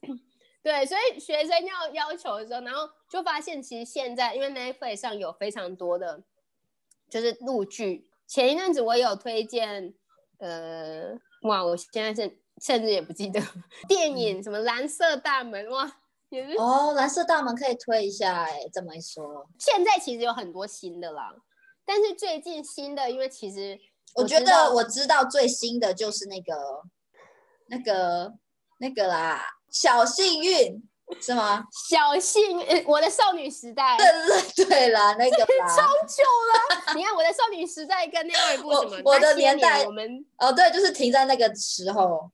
[0.62, 6.22] 对，所以学生要要求的时候，然后就发现其实现在因为 Netflix 上有非常多的，
[7.08, 8.08] 就是录剧。
[8.26, 9.94] 前一阵子我有推荐，
[10.38, 13.40] 呃，哇，我现在甚甚至也不记得
[13.88, 21.34] 电影什么《蓝色大门》哇，也是哦，蓝色大门可以推一下哎、这么一说，现在其实有很多新的啦，
[21.84, 23.80] 但是最近新的，因为其实
[24.14, 26.82] 我觉得我知道最新的就是那个
[27.66, 28.34] 那个
[28.78, 30.82] 那个啦，小幸运
[31.20, 31.64] 是吗？
[31.88, 35.36] 小幸呃我的少女时代对对对 对啦，那个
[35.68, 36.94] 超，久了。
[36.94, 42.30] 你看我的少女时代跟另外一部什么我我的年代我们哦对，就是停在那个时候，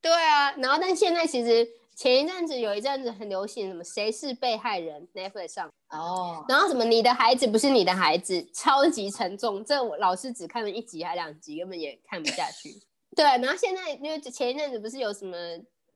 [0.00, 12.74] 对啊，然后但现在其实前一阵子有一阵子很流行什么谁是被害人 Netflix 上，哦，然后什么你的孩子不是你的孩子，超级沉重，这我老师只看了一集还两集，根本也看不下去。
[13.16, 15.36] 对，然后现在因为前一阵子不是有什么，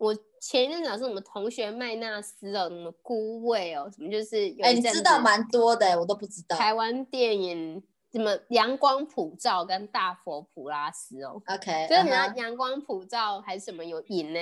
[0.02, 6.56] 我前一阵子老师什么同学麦纳斯哦，什么孤味哦，什么就是有哎，你知道蛮多的、我都不知道。
[6.56, 14.40] 台湾电影什么阳光普照跟大佛普拉斯哦，OK，就是你知道啊哈阳光普照还是什么有赢呢？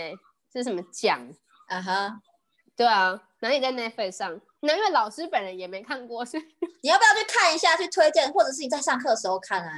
[0.51, 1.31] 是什么奖？
[1.69, 2.23] 啊哈，
[2.75, 4.41] 对啊，然后也在 Netflix 上。
[4.61, 6.43] 那因为老师本人也没看过，所以
[6.83, 9.73] 你要不要去看一下，去推荐，或者是你在上课的时候看啊？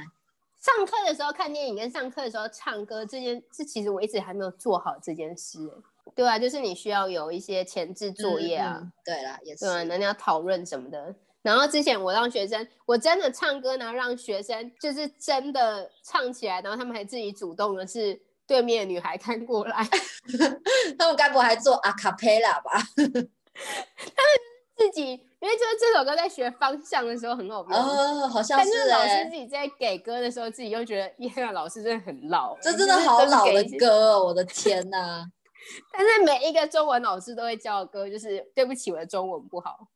[0.63, 5.73] 上课的时候看电影跟上课的时候唱歌这件事，其实我一直还没有做好这件事、欸。
[6.15, 9.69] 对啊，就是你需要有一些前置作业啊，嗯嗯对啦，也是对。
[9.69, 11.13] 啊，那你要讨论什么的。
[11.41, 19.85] 然后之前我让学生，我真的唱歌，然后让学生就是真的唱起来，然后他们还自己主动的是对面的女孩看过来，
[20.97, 22.71] 他们该不会还做阿卡贝拉吧？
[24.75, 27.71] 自己因为就是这首歌在学方向的时候很好用。
[27.71, 34.23] 哦，好像但是老哎、师自己在给歌的时候，自己又觉得，耶，老师真的很老，这真的好老的歌哦！
[34.25, 35.25] 我的天呐，
[35.93, 39.87] 但是每一个中文老师都会教的歌，就是对不起，我的中文不好。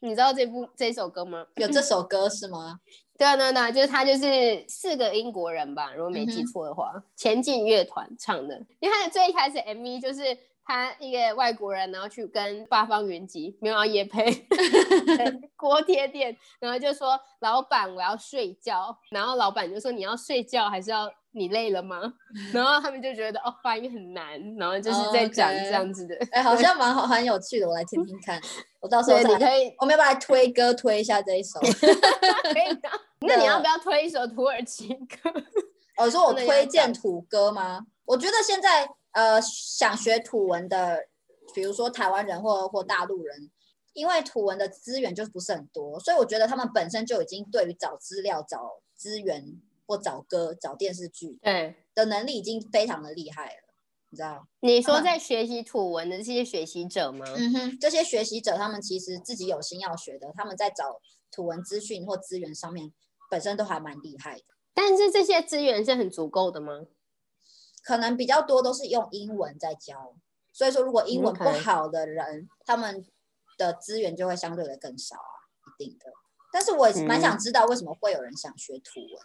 [0.00, 1.44] 你知道这部这首歌吗？
[1.56, 2.78] 有这首歌是吗？
[3.18, 8.54] 对啊，对啊就是他就是四个英国人吧，如果没记错的话，前进乐团唱的。
[8.78, 10.22] 因为他的最一开始 MV 就是
[10.68, 14.30] 他一个外国人，然后去跟八方云集没有要夜配
[15.56, 22.12] 锅贴店，然后就说老板我要睡觉，然后老板就说你要睡觉还是要你累了吗？
[22.52, 26.14] 然后他们就觉得哦发音很难，然后就是在讲这样子的。
[26.32, 28.38] 哎、好像蛮好，很有趣的，我来听听看。
[28.80, 31.58] 我到时候，你，可以我们要不要来推歌推一下这一首？
[31.64, 32.90] 可以的。
[33.26, 35.32] 那你要不要推一首土耳其歌？
[35.96, 37.86] 我说我推荐土歌吗？
[38.04, 41.08] 我觉得现在呃想学土文的，
[41.52, 43.50] 比如说台湾人或或大陆人，
[43.92, 49.44] 因为土文的资源就不是很多，所以我觉得他们本身就已经对于找资料、找资源
[49.88, 53.74] 或找歌、找电视剧对，的能力已经非常的厉害了，
[54.10, 54.46] 你知道？
[54.60, 57.26] 你说在学习土文的这些学习者吗？
[57.36, 61.00] 嗯哼，这些学习者他们其实自己有心要学的，他们在找
[61.32, 62.92] 土文资讯或资源上面
[63.28, 64.44] 本身都还蛮厉害的。
[64.74, 66.84] 但是这些资源是很足够的吗？
[67.88, 70.14] 可能比较多都是用英文在教，
[70.52, 73.02] 所以说如果英文不好的人他们
[73.56, 75.32] 的资源就会相对的更少啊，
[75.80, 76.04] 一定的。
[76.52, 79.16] 但是我蛮想知道为什么会有人想学图文、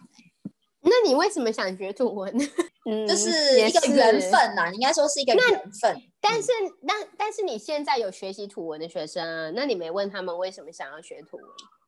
[0.46, 2.34] 欸，那你为什么想学图文？
[2.90, 4.22] 嗯，这是一个缘。
[4.32, 6.02] 分呐、你应该说是一个缘分。
[6.22, 11.46] 但是，那但是你现在有学习图文的学生啊，那你没问他们为什么想要学图文？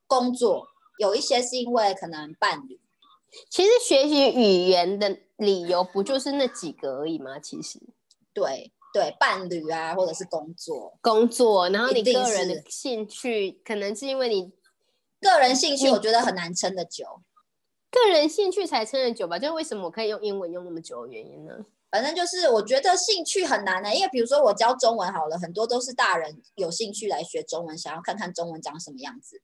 [0.08, 0.68] 工作
[1.00, 2.78] 有一些是因为可能伴侣，
[3.50, 7.40] 其实学习语言的理由不就是那几个而已吗？
[7.40, 7.80] 其实
[8.34, 14.52] 对对，伴侣啊，或者是工作，工作，然后你个人的兴趣，可能是因为你
[15.20, 17.06] 个人兴趣我觉得很难撑得久。
[17.92, 19.40] 个人兴趣才撑得久吧？
[19.40, 21.54] 就是为什么我可以用英文用那么久的原因呢？
[21.92, 29.42] 反正就是我觉得兴趣很难的、因为比如说我教中文好了，很多都是大人有兴趣来学中文，想要看看中文长什么样子，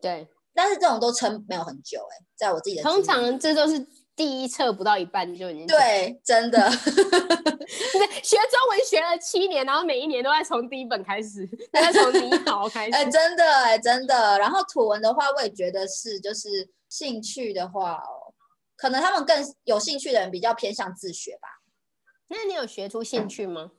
[0.00, 12.92] 对，但是这种都撑没有很久哎、在我自己的通常这都是第一册不到一半就已经对，真的 对，学中文学了七年，然后每一年都在从第一本开始，都在从你好 开始。
[12.92, 14.38] 哎、真的哎、真的。
[14.38, 18.34] 然后图文的话，我也觉得是，就是兴趣的话哦，
[18.76, 21.48] 可能他们更有兴趣的人比较偏向自学吧。
[22.28, 23.70] 那你有学出兴趣吗？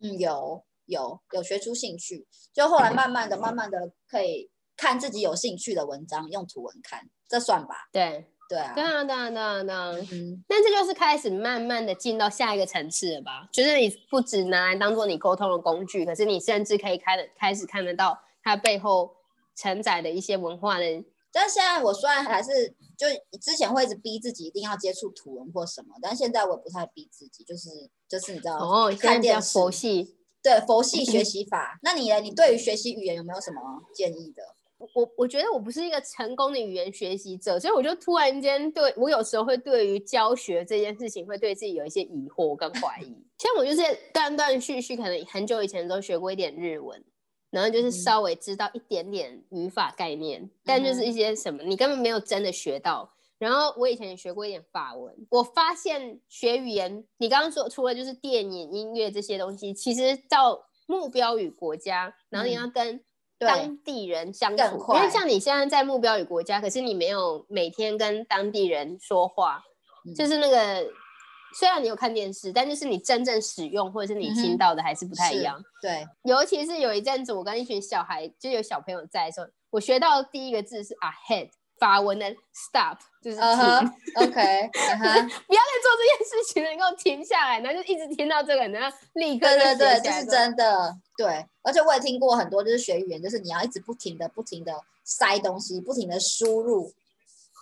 [0.00, 7.88] 嗯，有有有学出兴趣，就后来慢慢的、慢慢的可以看自己有兴趣的文章，用图文看，这算吧？
[7.92, 9.92] 对，对啊对，啊，对啊，对啊，对啊。
[10.12, 13.48] 嗯，但这就是开始慢慢的进到下一个层次了吧？
[13.52, 19.10] 就是你不只拿来当做你沟通的工具，可是你甚至可以开的开始看得到它背后
[19.56, 20.84] 承载的一些文化的。
[21.32, 23.06] 但现在我虽然还是就
[23.40, 27.68] 之前会一直逼自己一定要接触图文或什么，但现在我不太逼自己，就是
[28.08, 30.14] 就是你知道，哦，看电视佛系。
[30.42, 31.76] 对佛系学习法。
[31.82, 32.20] 那你呢？
[32.20, 33.60] 你对于学习语言有没有什么
[33.92, 34.44] 建议的？
[34.78, 43.16] 我我觉得我不是一个成功的语言学习者，所以我就突然间对我有时候会对于教学这件事情会对自己有一些疑惑跟怀疑。
[43.38, 47.02] 像我就是断断续续，可能很久以前都学过一点日文，
[47.50, 53.10] 然后就是嗯稍微知道一点点语法概念，但就是一些什么你根本没有真的学到。
[53.38, 63.05] 然后我以前也学过一点法文，我发现学语言，你刚刚说除了就是电影、音乐这些东西，其实到目标语国家，然后你嗯要跟对
[63.38, 69.62] 当地人相处，因为像你现在在目标与国家，可是你没有每天跟当地人说话，
[70.06, 70.86] 嗯就是那个
[71.58, 75.62] 虽然你有看电视，但就是你真正使用或者是你听到的还是不太一是样。
[75.80, 90.96] 对，尤其是有一阵子，我跟一群小孩，就有小朋友在的时候，我学到的第一个字是 ahead，法文的 stop，就是停嗯哼，OK，嗯哼， 不要再做这件事情了，你给我停下来，然后就一直听到这个，然后立刻对对这是真的。
[91.18, 94.72] 对，而且我也听过很多，就是学语言，就是你要一直不停的、不停的
[95.04, 96.92] 塞东西，不停的输入，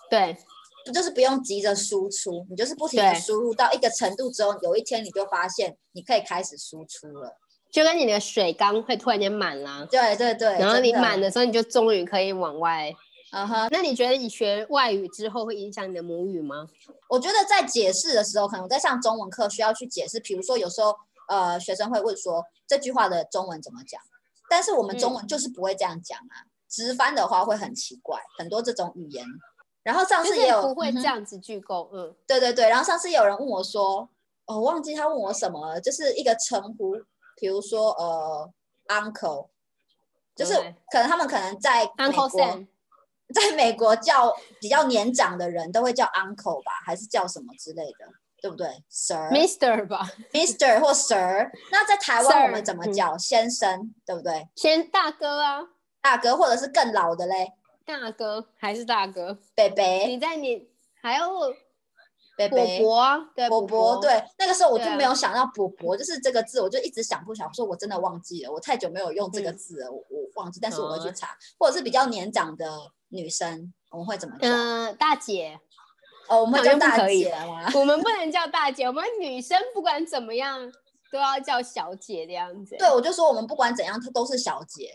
[0.09, 0.37] 对
[0.85, 7.37] 不就是不用急着输出，你就是不停的输入到一个程度之后，有一天你就发现你可以开始输出了。
[7.71, 12.93] 就跟你的水缸会突然间满啦，对对对，然后你满，的时候，你就终于可以往外。
[13.35, 16.65] 嗯哼，那你觉得你学外语之后会影响你的母语吗？
[17.09, 20.95] 我觉得在解释的时候，可能我在上中文课需要去解释，比如说有时候
[21.27, 24.01] 呃学生会问说这句话的中文怎么讲，
[24.49, 29.25] 但是我们中文就是不会这样讲啊，直翻的话会很奇怪，很多这种语言。
[29.83, 34.09] 然后上次也有不会这样子句构，嗯，对对对，然后上次也有人问我说，
[34.45, 36.95] 哦，我忘记他问我什么了，就是一个称呼，
[37.35, 38.49] 比如说呃
[38.87, 39.49] ，uncle，
[40.35, 40.55] 就是
[40.89, 42.67] 可能他们可能在美 Uncle 国 Sam，
[43.33, 48.05] 在美国叫比较年长的人都会叫 uncle 吧，还是叫什么之类的，
[48.41, 51.49] 对不对？Sir、Mister 吧，Mister 或 Sir。
[51.71, 53.17] 那在台湾我们怎么嗯叫？
[53.17, 54.47] 先生，对不对？
[54.55, 55.61] 先大哥啊，
[56.01, 57.53] 大哥，或者是更老的嘞，
[57.85, 59.39] 大哥还是大哥？
[59.55, 60.69] 北北，你在你
[61.01, 61.25] 还有
[62.49, 62.65] 伯。
[62.79, 72.69] 伯啊，对伯伯，对，那个时候我就没有想到伯伯，就是这个字，我就一直想不想，说我真的忘记了，我太久没有用这个嗯字了，我我忘记，但是我会去哦查，或者是比较年长的
[73.09, 74.47] 女生，我们会怎么叫？
[74.49, 75.59] 嗯、大姐，
[76.27, 77.71] 哦，我们叫大姐吗？
[77.75, 80.59] 我们不能叫大姐，我们女生不管怎么样
[81.11, 82.75] 都要叫小姐的样子。
[82.77, 84.93] 对，我就说我们不管怎样，她都是小姐。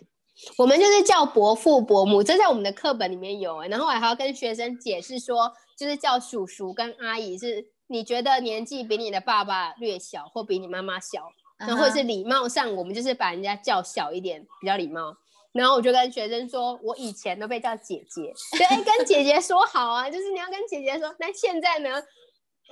[0.57, 3.69] 我们就是叫伯父伯母，这在我们的课本里面有、欸。
[3.69, 15.17] 然后我还要跟学生解释说，就是叫叔叔跟阿姨是你觉得年纪比你的爸爸略小，或比你妈妈小，然后或者是礼貌上，我们就是把人家叫小一点，比较礼貌。
[15.53, 21.17] 然后我就跟学生说，我以前都被叫姐姐，对，哎跟姐姐说好啊，就是你要跟姐姐说。
[21.19, 21.91] 那现在呢，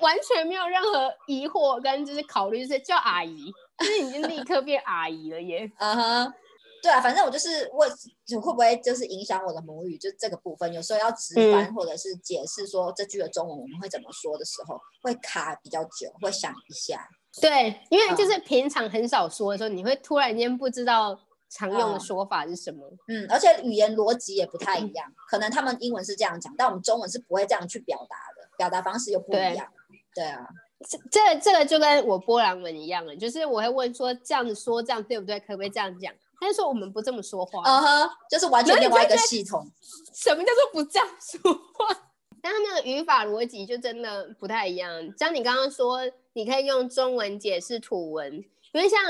[0.02, 5.72] 完全没有任何疑惑跟就是考虑，就是叫阿姨，就是已经立刻变阿姨了耶。
[5.78, 6.34] 嗯哼，
[6.82, 7.90] 对啊，反正我就是问，
[8.26, 17.08] 就会不会就是影响我的母语，就这个部分，有时候要直嗯翻或者是解释说这句的中文我们会怎么说的时候，会卡比较久，会想一下。
[17.40, 21.18] 对，因为嗯就是平常很少说的时候，你会突然间不知道
[21.50, 22.88] 常用的嗯说法是什么。
[23.08, 29.66] 嗯，而且语言逻辑也不太一样，可能他们英文是这样讲，但我们中文是不会这样去表达的，表达方式又不一对样。
[30.14, 30.48] 对啊，
[30.88, 36.12] 这这这个就跟我波兰文一样了，就是我会问说这样子说这样对不对，可不可以这样讲？
[36.40, 37.62] 他就说我们不这么说话。
[37.64, 39.70] 嗯哼，就是完全另外一个系统。
[40.14, 42.02] 什么叫做不这样说话？
[42.40, 44.90] 但他们的语法逻辑就真的不太一样。
[45.18, 46.00] 像你刚刚说，
[46.34, 48.32] 你可以用中文解释土文，
[48.72, 49.00] 因为像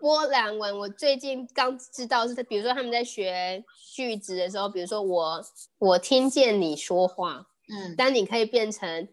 [0.00, 3.62] 波兰文，我最近刚知道是，比如说他们在学
[3.94, 5.44] 句子的时候，比如说我
[5.78, 9.06] 我听见你说话，嗯，但你可以变成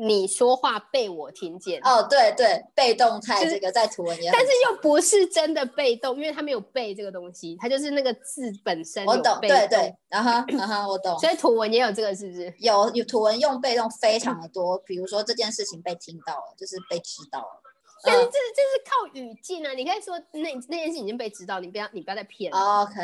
[0.00, 1.80] 你说话被我听见。
[1.82, 11.18] 哦，对对，被动态就是这个在图文也有但是又不是真的被动，因为它没有背这个东西，它就是那个字本身我懂，对对，然后然后我懂。
[11.18, 12.52] 所以图文也有这个，是不是？
[12.58, 17.60] 有有图文用被动非常的多，比如说这件事情被听到了，就是被知道了。
[17.60, 17.64] 嗯
[18.06, 22.82] 但是这这是靠语境啊，你可以说那那件事已经被知道，你不要你不要再骗了。
[22.82, 23.00] OK，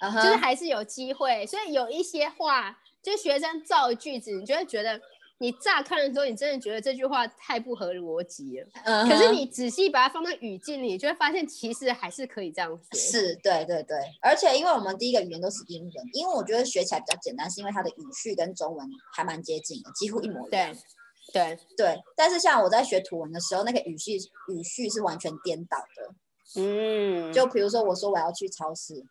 [0.00, 1.46] 嗯就是哼，还是有机会。
[1.46, 5.00] 所以有一些话，就学生造句子，你就会觉得
[5.40, 8.68] 你乍看的时候，你真的觉得这句话太不合逻辑了。
[8.84, 12.78] 嗯哼可是你仔细把它放到语境里，你就会发现其实还是可以这样说。
[12.92, 20.78] 是对对对，而且因为我们第一个语言都是英文，因为我觉得学起来比较简单，是因为它的语序跟中文还蛮接近的，几乎一模一样对。
[21.32, 24.16] 对，对，但是像我在学图文的时候，那个语序
[24.48, 26.60] 语序是完全颠倒的。
[26.60, 29.06] 嗯，就比如说我说我要去超市，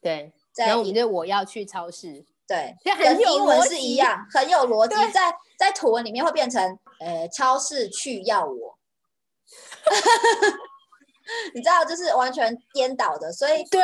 [0.00, 0.32] 对。
[0.52, 4.94] 在然后我们就我要去超市，对，很跟有英文是一样，很有逻辑。
[5.12, 6.62] 在在图文里面会变成，
[7.00, 8.78] 呃，超市去要我，
[11.54, 13.80] 你知道，就是完全颠倒的，所以对，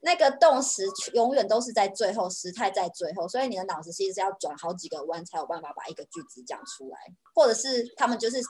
[0.00, 6.98] 那个动词永远都是在最后，时态在最后，所以你的脑子其实是要转好几个弯才有办法把一个句子讲出来，
[7.34, 8.40] 或者是他们就是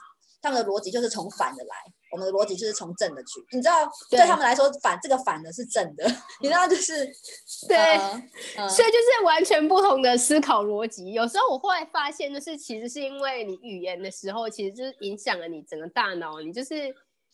[0.41, 1.75] 他们的逻辑就是从反的来，
[2.11, 6.05] 我们的逻辑就是从正的去，你知道，对对他们来说反这个反的是正的，
[6.41, 7.05] 你知道就是
[7.67, 11.11] 对所以就是完全不同的思考逻辑。
[11.11, 16.67] 有时候我后来发现，就是其实是因为你语言的时候，其实就是影响了你整个大脑，你就是，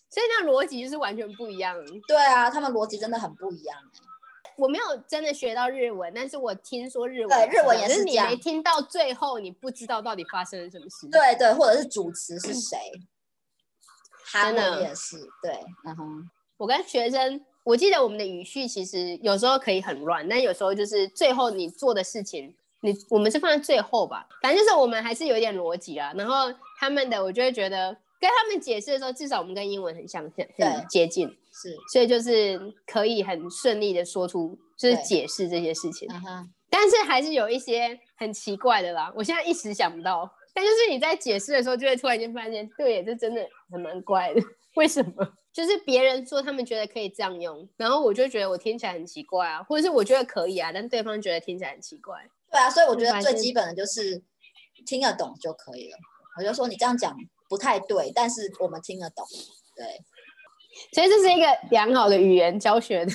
[0.09, 1.75] 所以那逻辑就是完全不一样。
[2.07, 3.77] 对啊，他们逻辑真的很不一样。
[4.55, 11.07] 我没有真的学到日文，但是我听说日文对，日文也就是是你没听到最后，你不知道到底发生了什么事。
[11.11, 12.93] 对对，或者是主持是谁，韩
[14.31, 16.05] 真的文也是，对，然后，
[16.57, 26.13] 我跟学生，我记得我们的语序其实有时候可以很乱，但有时候就是最后你做的事情，你我们是放在最后吧，反正就是我们还是有一点逻辑啊。
[26.15, 36.07] 然后他们的，我就会觉得跟他们解释的时候，至少我们跟英文很相像，对很接近，是，所以就是可以很顺利的说出，就是解释这些事情。
[36.69, 40.29] 但是还是有一些很奇怪的啦，我现在一时想不到。
[40.53, 44.41] 但就是你在解释的时候，就会突然间发现，对，这真的还蛮怪的。
[44.75, 45.33] 为什么？
[45.51, 52.27] 就是别人说他们觉得可以这样用，然后我就觉得我听起来很奇怪啊，或者是我觉得可以啊，但对方觉得听起来很奇怪。
[52.51, 54.23] 对啊，所以我觉得最基本的就是
[54.85, 55.97] 听得懂就可以了。
[56.37, 57.15] 我就说你这样讲
[57.47, 59.23] 不太对，但是我们听得懂，
[59.75, 59.85] 对，
[60.91, 63.11] 所以这是一个良好的语言教学的，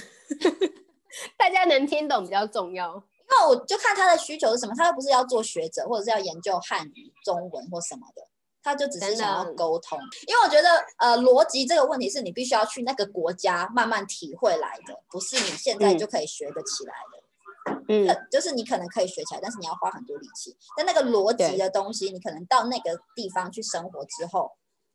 [1.37, 3.03] 大家能听懂比较重要。
[3.31, 8.23] 因为我就看他的需求是什么，他又不是要做学者，或者是要研究汉语、中文或什么的，
[8.63, 9.99] 他就只是想要沟通。
[10.27, 10.69] 因为我觉得，
[10.99, 17.23] 呃，逻辑这个问题是你必须要去那个国家慢慢体会来的，不是你现在嗯就可以学得起来的。
[17.91, 20.57] 嗯，呃就是你可能可以学起来，但是你要花很多力气。
[20.77, 24.51] 但那个逻辑的东西，你可能到那个地方去生活之后，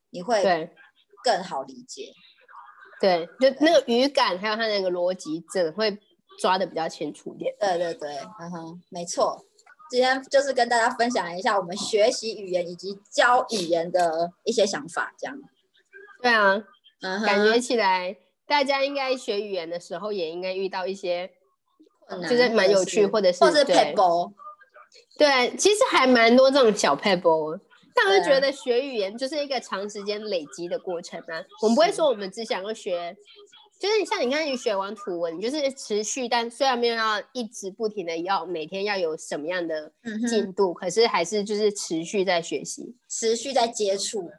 [0.10, 0.72] 你会对
[1.24, 2.12] 更好理解。
[3.00, 5.92] 对，就那个语感还有他那个逻辑，整个会
[6.40, 7.56] 抓的比较清楚一点。
[7.60, 8.10] 对对对，
[8.40, 9.46] 嗯哼，没错。
[9.90, 15.38] 今天就是跟大家分享一下我们学习语言以及教语言的一些想法，这样。
[16.22, 16.64] 对啊，
[17.02, 18.18] 嗯哼，感觉起来
[18.48, 21.32] 大家应该学语言的时候，也应该遇到一些
[22.08, 24.34] 困难就是蛮有趣，或者是或者是对 p e
[25.18, 27.60] 对，其实还蛮多这种小 pebble，
[27.94, 31.44] 但我对啊就觉得学语言就是一个长时间累积的过程啊。
[31.62, 33.16] 我们不会说我们只想要学，
[33.84, 39.92] 就是你像你看你学完图文，你就是持续，但虽然没有要一直不停的要每天要有什么样的
[40.30, 42.96] 进度，可是还是就是持续在学习。
[43.10, 44.32] 持续在接触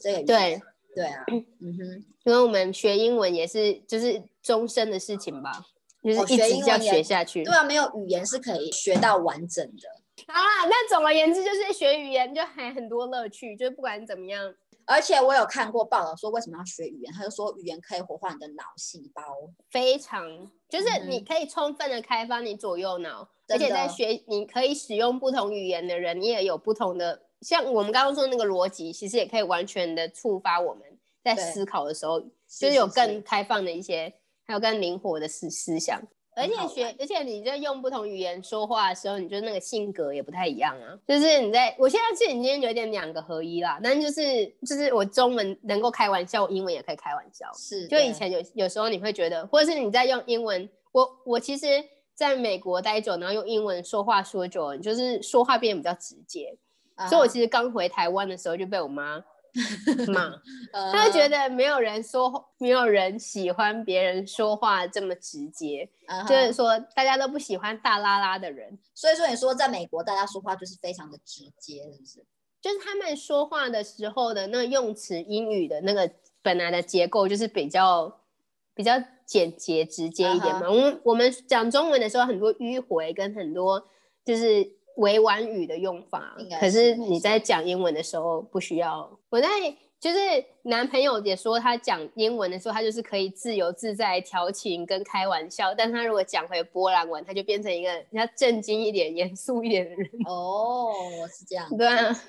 [0.00, 0.22] 这个。
[0.22, 0.62] 对，
[0.94, 1.24] 对啊，
[1.58, 5.50] 嗯哼，因为我们学英文也是就是终身的事情吧，
[6.04, 7.42] 就是一直这样英文也学下去。
[7.42, 9.88] 对啊，没有语言是可以学到完整的。
[10.28, 14.54] 好啦，那总而言之，就是学语言就还很多乐趣，就是不管怎么样，
[14.92, 19.22] 而且我有看过报道说为什么要学语言，他就说语言可以活化你的脑细胞。
[19.70, 30.82] 非常就是你可以充分的开发你左右脑，而且在学你可以使用不同语言的人，你也有不同的，像我们刚刚说那个逻辑，其实也可以完全的触发我们
[31.24, 34.12] 在思考的时候，就是有更开放的一些，
[34.44, 36.00] 还有更灵活的思思想。
[36.34, 40.98] 而且学，而且你在用不同语言说话的时候，你就那个性格也不太一样啊。
[41.06, 47.46] 就是你在，我现在是已经有点两个合一啦，但就是就是我中文能够开玩笑，我英文也可以开玩笑。
[47.54, 51.66] 是，就以前有有时候你会觉得，或者是你在用英文，我我其实
[52.14, 56.56] 在美国待久，然后用英文说话说久了，你就是说话变得比较直接。
[56.94, 59.22] 啊所以我其实刚回台湾的时候就被我妈
[60.12, 60.34] 嘛，
[60.72, 65.88] 呃他会觉得没有人说，没有人喜欢别人说话这么直接，
[66.28, 72.24] 就是说大家都不喜欢大拉拉的人，所以说你说在美国大家说话就是非常的直接，是不是？
[72.60, 76.08] 就是他们说话的时候的那个用词英语的那个
[76.42, 78.20] 本来的结构就是比较
[78.72, 78.92] 比较
[79.26, 80.66] 简洁直接一点嘛。
[80.66, 83.84] 啊我们我们讲中文的时候，很多迂回跟很多
[84.24, 84.64] 就是
[84.96, 89.10] 委婉语的用法可是你在讲英文的时候不需要。
[89.30, 89.48] 我在
[89.98, 90.18] 就是
[90.62, 100.10] 男朋友也说，他讲英文的时候，他就是可以自由自在调情跟开玩笑，但他如果讲回波兰文，他就变成一个比较正经一点、严肃一点的人。
[100.26, 100.92] 哦，
[101.28, 101.68] 是这样。
[101.78, 102.20] 对啊，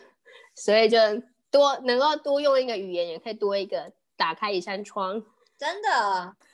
[0.56, 1.00] 所以就
[1.50, 5.24] 多能够多用一个语言，也可以多一个打开一扇窗。
[5.58, 5.90] 真的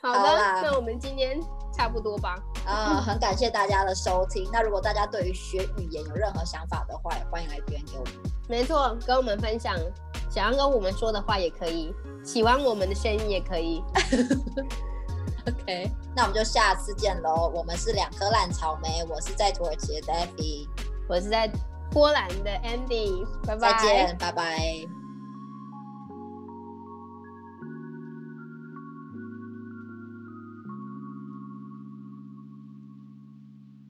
[0.02, 1.38] 好的，好那我们今天
[1.80, 2.36] 差不多吧。
[2.66, 4.48] 啊、很感谢大家的收听。
[4.52, 8.14] 那如果大家对于学语言有任何想法的话，也欢迎来留言给我们。
[8.50, 9.78] 没错，跟我们分享
[10.30, 13.82] 想要跟我们说的话也可以，喜欢我们的声音也可以。
[15.48, 17.50] OK，那我们就下次见喽。
[17.56, 20.68] 我们是两颗烂草莓，我是在土耳其的 Daffy，
[21.08, 21.50] 我是在
[21.90, 23.72] 波兰的 Andy，拜拜。
[23.72, 24.99] 再见，拜拜。